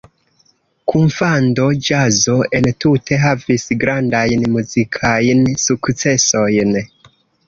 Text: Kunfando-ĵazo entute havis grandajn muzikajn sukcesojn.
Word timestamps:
Kunfando-ĵazo 0.91 2.37
entute 2.59 3.19
havis 3.25 3.65
grandajn 3.83 4.47
muzikajn 4.55 5.45
sukcesojn. 5.65 6.73